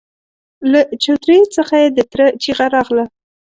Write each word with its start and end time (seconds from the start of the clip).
له 0.71 0.81
چوترې 1.03 1.39
څخه 1.55 1.75
يې 1.81 1.87
د 1.97 1.99
تره 2.11 2.25
چيغه 2.43 2.65
راغله! 2.75 3.05